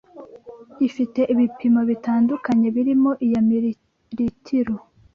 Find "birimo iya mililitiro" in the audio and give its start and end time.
2.75-4.73